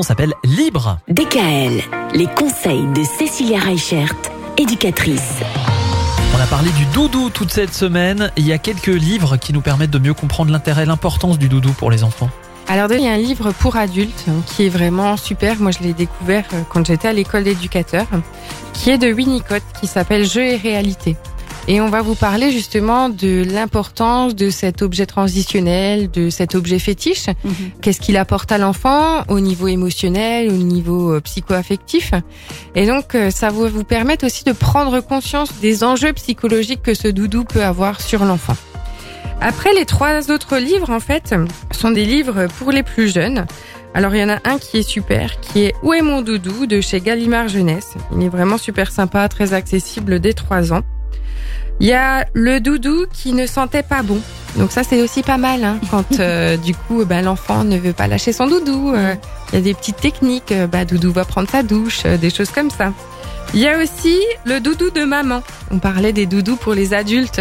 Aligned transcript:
On 0.00 0.04
s'appelle 0.04 0.32
Libre. 0.44 1.00
DKL, 1.08 1.82
les 2.14 2.26
conseils 2.26 2.86
de 2.94 3.02
Cécilia 3.02 3.58
Reichert, 3.58 4.14
éducatrice. 4.56 5.40
On 6.36 6.40
a 6.40 6.46
parlé 6.46 6.70
du 6.70 6.84
doudou 6.94 7.30
toute 7.30 7.50
cette 7.50 7.74
semaine. 7.74 8.30
Il 8.36 8.46
y 8.46 8.52
a 8.52 8.58
quelques 8.58 8.86
livres 8.86 9.36
qui 9.38 9.52
nous 9.52 9.60
permettent 9.60 9.90
de 9.90 9.98
mieux 9.98 10.14
comprendre 10.14 10.52
l'intérêt, 10.52 10.86
l'importance 10.86 11.36
du 11.36 11.48
doudou 11.48 11.72
pour 11.72 11.90
les 11.90 12.04
enfants. 12.04 12.30
Alors 12.68 12.92
il 12.92 13.00
y 13.00 13.08
a 13.08 13.12
un 13.12 13.18
livre 13.18 13.50
pour 13.50 13.74
adultes 13.74 14.26
hein, 14.28 14.40
qui 14.46 14.66
est 14.66 14.68
vraiment 14.68 15.16
super. 15.16 15.58
Moi 15.58 15.72
je 15.72 15.80
l'ai 15.80 15.94
découvert 15.94 16.44
euh, 16.54 16.62
quand 16.68 16.86
j'étais 16.86 17.08
à 17.08 17.12
l'école 17.12 17.42
d'éducateur, 17.42 18.06
qui 18.74 18.90
est 18.90 18.98
de 18.98 19.12
Winnicott, 19.12 19.64
qui 19.80 19.88
s'appelle 19.88 20.24
Jeux 20.24 20.46
et 20.46 20.56
réalité. 20.58 21.16
Et 21.70 21.82
on 21.82 21.90
va 21.90 22.00
vous 22.00 22.14
parler 22.14 22.50
justement 22.50 23.10
de 23.10 23.44
l'importance 23.46 24.34
de 24.34 24.48
cet 24.48 24.80
objet 24.80 25.04
transitionnel, 25.04 26.10
de 26.10 26.30
cet 26.30 26.54
objet 26.54 26.78
fétiche. 26.78 27.26
Qu'est-ce 27.82 28.00
qu'il 28.00 28.16
apporte 28.16 28.50
à 28.50 28.56
l'enfant 28.56 29.22
au 29.28 29.38
niveau 29.38 29.68
émotionnel, 29.68 30.48
au 30.48 30.56
niveau 30.56 31.12
euh, 31.12 31.20
psycho-affectif. 31.20 32.14
Et 32.74 32.86
donc, 32.86 33.14
euh, 33.14 33.30
ça 33.30 33.50
va 33.50 33.68
vous 33.68 33.84
permettre 33.84 34.24
aussi 34.24 34.44
de 34.44 34.52
prendre 34.52 34.98
conscience 35.00 35.60
des 35.60 35.84
enjeux 35.84 36.14
psychologiques 36.14 36.80
que 36.82 36.94
ce 36.94 37.08
doudou 37.08 37.44
peut 37.44 37.62
avoir 37.62 38.00
sur 38.00 38.24
l'enfant. 38.24 38.56
Après, 39.42 39.74
les 39.74 39.84
trois 39.84 40.30
autres 40.30 40.56
livres, 40.56 40.88
en 40.88 41.00
fait, 41.00 41.34
sont 41.70 41.90
des 41.90 42.06
livres 42.06 42.46
pour 42.58 42.72
les 42.72 42.82
plus 42.82 43.12
jeunes. 43.12 43.46
Alors, 43.92 44.14
il 44.14 44.20
y 44.20 44.24
en 44.24 44.30
a 44.30 44.38
un 44.44 44.56
qui 44.56 44.78
est 44.78 44.88
super, 44.88 45.38
qui 45.40 45.64
est 45.64 45.74
Où 45.82 45.92
est 45.92 46.02
mon 46.02 46.22
doudou 46.22 46.64
de 46.64 46.80
chez 46.80 47.00
Gallimard 47.00 47.48
Jeunesse. 47.48 47.92
Il 48.16 48.22
est 48.22 48.30
vraiment 48.30 48.56
super 48.56 48.90
sympa, 48.90 49.28
très 49.28 49.52
accessible 49.52 50.18
dès 50.18 50.32
trois 50.32 50.72
ans. 50.72 50.80
Il 51.80 51.86
y 51.86 51.92
a 51.92 52.26
le 52.34 52.60
doudou 52.60 53.06
qui 53.12 53.32
ne 53.32 53.46
sentait 53.46 53.82
pas 53.82 54.02
bon. 54.02 54.20
Donc 54.56 54.72
ça 54.72 54.82
c'est 54.82 55.00
aussi 55.02 55.22
pas 55.22 55.36
mal 55.38 55.62
hein, 55.62 55.78
quand 55.90 56.18
euh, 56.20 56.56
du 56.56 56.74
coup 56.74 57.04
ben, 57.04 57.22
l'enfant 57.24 57.64
ne 57.64 57.76
veut 57.78 57.92
pas 57.92 58.06
lâcher 58.08 58.32
son 58.32 58.46
doudou. 58.46 58.92
euh, 58.94 59.14
Il 59.52 59.56
y 59.56 59.58
a 59.58 59.62
des 59.62 59.74
petites 59.74 60.00
techniques. 60.00 60.52
euh, 60.52 60.66
bah, 60.66 60.84
doudou 60.84 61.12
va 61.12 61.24
prendre 61.24 61.48
sa 61.48 61.62
douche, 61.62 62.00
euh, 62.06 62.16
des 62.16 62.30
choses 62.30 62.50
comme 62.50 62.70
ça. 62.70 62.92
Il 63.54 63.60
y 63.60 63.68
a 63.68 63.78
aussi 63.78 64.18
le 64.44 64.60
doudou 64.60 64.90
de 64.90 65.04
maman. 65.04 65.42
On 65.70 65.78
parlait 65.78 66.12
des 66.12 66.26
doudous 66.26 66.56
pour 66.56 66.74
les 66.74 66.94
adultes. 66.94 67.40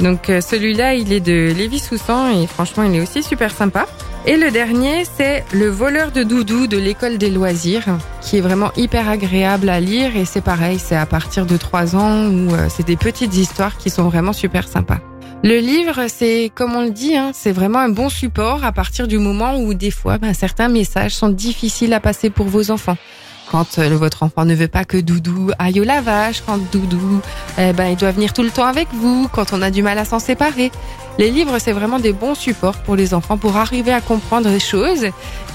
Donc 0.00 0.28
euh, 0.30 0.40
celui-là 0.40 0.94
il 0.94 1.12
est 1.12 1.20
de 1.20 1.52
Lévi 1.56 1.78
Soussan 1.78 2.30
et 2.42 2.46
franchement 2.46 2.82
il 2.84 2.94
est 2.96 3.00
aussi 3.00 3.22
super 3.22 3.50
sympa. 3.52 3.86
Et 4.26 4.36
le 4.36 4.50
dernier, 4.50 5.04
c'est 5.04 5.44
Le 5.52 5.68
voleur 5.68 6.12
de 6.12 6.22
doudou 6.22 6.66
de 6.66 6.76
l'école 6.76 7.16
des 7.16 7.30
loisirs, 7.30 7.86
qui 8.20 8.36
est 8.36 8.42
vraiment 8.42 8.70
hyper 8.76 9.08
agréable 9.08 9.70
à 9.70 9.80
lire. 9.80 10.14
Et 10.14 10.26
c'est 10.26 10.42
pareil, 10.42 10.78
c'est 10.78 10.96
à 10.96 11.06
partir 11.06 11.46
de 11.46 11.56
3 11.56 11.96
ans 11.96 12.26
où 12.26 12.54
euh, 12.54 12.66
c'est 12.68 12.86
des 12.86 12.96
petites 12.96 13.34
histoires 13.34 13.78
qui 13.78 13.88
sont 13.88 14.04
vraiment 14.04 14.34
super 14.34 14.68
sympas. 14.68 14.98
Le 15.42 15.58
livre, 15.58 16.04
c'est 16.08 16.52
comme 16.54 16.76
on 16.76 16.82
le 16.82 16.90
dit, 16.90 17.16
hein, 17.16 17.30
c'est 17.32 17.52
vraiment 17.52 17.78
un 17.78 17.88
bon 17.88 18.10
support 18.10 18.62
à 18.62 18.72
partir 18.72 19.08
du 19.08 19.16
moment 19.16 19.56
où 19.56 19.72
des 19.72 19.90
fois, 19.90 20.18
ben, 20.18 20.34
certains 20.34 20.68
messages 20.68 21.14
sont 21.14 21.30
difficiles 21.30 21.94
à 21.94 22.00
passer 22.00 22.28
pour 22.28 22.46
vos 22.46 22.70
enfants. 22.70 22.98
Quand 23.50 23.78
euh, 23.78 23.96
votre 23.96 24.22
enfant 24.22 24.44
ne 24.44 24.54
veut 24.54 24.68
pas 24.68 24.84
que 24.84 24.96
Doudou 24.96 25.50
aille 25.58 25.80
au 25.80 25.84
lavage, 25.84 26.42
quand 26.46 26.58
Doudou, 26.70 27.20
eh 27.58 27.72
ben, 27.72 27.86
il 27.86 27.96
doit 27.96 28.12
venir 28.12 28.32
tout 28.32 28.42
le 28.42 28.50
temps 28.50 28.66
avec 28.66 28.88
vous, 28.92 29.28
quand 29.32 29.52
on 29.52 29.60
a 29.62 29.70
du 29.70 29.82
mal 29.82 29.98
à 29.98 30.04
s'en 30.04 30.18
séparer. 30.18 30.70
Les 31.18 31.30
livres, 31.30 31.58
c'est 31.58 31.72
vraiment 31.72 31.98
des 31.98 32.12
bons 32.12 32.34
supports 32.34 32.78
pour 32.78 32.96
les 32.96 33.12
enfants 33.12 33.36
pour 33.36 33.56
arriver 33.56 33.92
à 33.92 34.00
comprendre 34.00 34.48
des 34.48 34.60
choses 34.60 35.06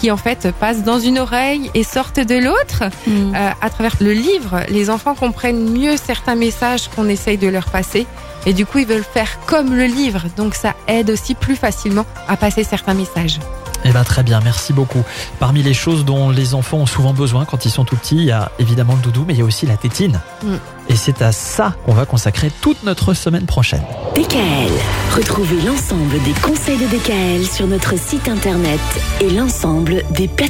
qui 0.00 0.10
en 0.10 0.16
fait 0.16 0.50
passent 0.60 0.82
dans 0.82 0.98
une 0.98 1.18
oreille 1.18 1.70
et 1.74 1.84
sortent 1.84 2.20
de 2.20 2.34
l'autre. 2.34 2.82
Euh, 3.08 3.50
à 3.60 3.70
travers 3.70 3.96
le 4.00 4.12
livre, 4.12 4.60
les 4.68 4.90
enfants 4.90 5.14
comprennent 5.14 5.70
mieux 5.70 5.96
certains 5.96 6.34
messages 6.34 6.88
qu'on 6.88 7.08
essaye 7.08 7.38
de 7.38 7.48
leur 7.48 7.66
passer. 7.66 8.06
Et 8.44 8.52
du 8.52 8.66
coup, 8.66 8.78
ils 8.78 8.86
veulent 8.86 9.04
faire 9.04 9.38
comme 9.46 9.74
le 9.74 9.84
livre. 9.84 10.24
Donc 10.36 10.54
ça 10.54 10.74
aide 10.86 11.10
aussi 11.10 11.34
plus 11.34 11.56
facilement 11.56 12.04
à 12.28 12.36
passer 12.36 12.64
certains 12.64 12.94
messages. 12.94 13.38
Eh 13.84 13.92
ben 13.92 14.02
très 14.04 14.22
bien, 14.22 14.40
merci 14.42 14.72
beaucoup. 14.72 15.02
Parmi 15.38 15.62
les 15.62 15.74
choses 15.74 16.04
dont 16.04 16.30
les 16.30 16.54
enfants 16.54 16.78
ont 16.78 16.86
souvent 16.86 17.12
besoin 17.12 17.44
quand 17.44 17.64
ils 17.66 17.70
sont 17.70 17.84
tout 17.84 17.96
petits, 17.96 18.16
il 18.16 18.24
y 18.24 18.32
a 18.32 18.50
évidemment 18.58 18.94
le 18.94 19.02
doudou, 19.02 19.24
mais 19.26 19.34
il 19.34 19.38
y 19.38 19.42
a 19.42 19.44
aussi 19.44 19.66
la 19.66 19.76
tétine. 19.76 20.20
Mm. 20.42 20.54
Et 20.88 20.96
c'est 20.96 21.22
à 21.22 21.32
ça 21.32 21.74
qu'on 21.84 21.92
va 21.92 22.06
consacrer 22.06 22.50
toute 22.60 22.82
notre 22.82 23.14
semaine 23.14 23.46
prochaine. 23.46 23.82
DKL, 24.14 24.72
retrouvez 25.16 25.60
l'ensemble 25.62 26.22
des 26.22 26.32
conseils 26.42 26.78
de 26.78 26.86
DKL 26.86 27.46
sur 27.46 27.66
notre 27.66 27.98
site 27.98 28.28
internet 28.28 28.80
et 29.20 29.30
l'ensemble 29.30 30.02
des 30.10 30.28
plateformes. 30.28 30.44